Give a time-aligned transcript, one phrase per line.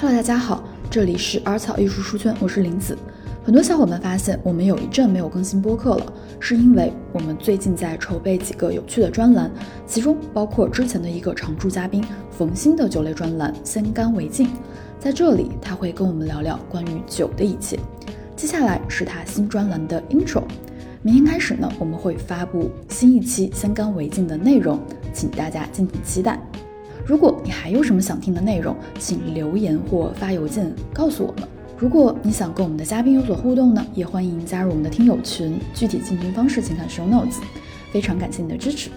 [0.00, 2.96] Hello，大家好，这里是耳草艺术书圈，我是林子。
[3.42, 9.50] 很多小伙伴发现我们有一阵没有更新播客了，是因为我们最近在筹备几个有趣的专栏，
[9.88, 14.46] 其中包括之前的一个常驻嘉宾冯鑫的酒类专栏《先干为敬》。
[15.00, 17.76] 在这里，他会跟我们聊聊关于酒的一切。
[18.36, 20.44] 接下来是他新专栏的 intro。
[21.02, 24.78] 明天开始呢，我们会发布新一期《先干为敬》的内容，
[25.12, 26.40] 请大家敬请期待。
[27.08, 31.48] 如果你还有什么想听的内容，请留言或发邮件告诉我们。
[31.78, 35.58] 如果你想跟我们的嘉宾有所互动呢，也欢迎加入我们的听友群。
[35.72, 37.38] 具体进群方式请看 show notes。
[37.90, 38.90] 非常感谢你的支持。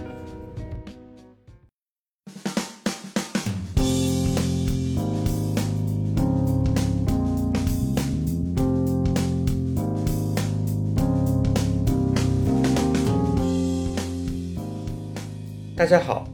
[15.77, 16.27] 大家好。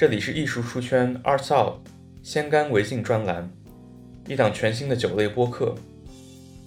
[0.00, 1.86] 这里是艺术书圈 Art Out
[2.22, 3.52] 先干为敬专栏，
[4.26, 5.74] 一档全新的酒类播客。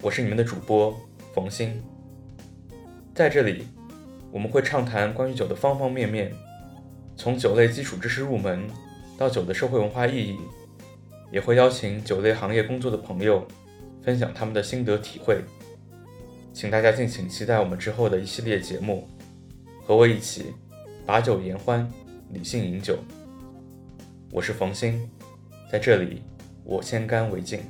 [0.00, 0.96] 我是你们的主播
[1.34, 1.82] 冯鑫。
[3.12, 3.66] 在这里，
[4.30, 6.32] 我们会畅谈关于酒的方方面面，
[7.16, 8.68] 从酒类基础知识入门
[9.18, 10.38] 到酒的社会文化意义，
[11.32, 13.44] 也会邀请酒类行业工作的朋友
[14.00, 15.42] 分享他们的心得体会。
[16.52, 19.08] 请大家敬请期待我们之后的一系列节目，
[19.84, 20.54] 和我一起
[21.04, 21.90] 把酒言欢，
[22.30, 22.96] 理性饮酒。
[24.34, 24.98] 我是冯鑫，
[25.70, 26.20] 在这里，
[26.64, 27.60] 我先干为敬。